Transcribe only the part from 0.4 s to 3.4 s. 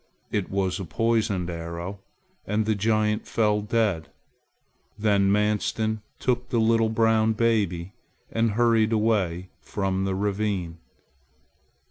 was a poisoned arrow, and the giant